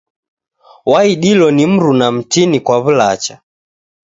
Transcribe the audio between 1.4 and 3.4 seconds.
ni mruna mtini kwa w'ulacha.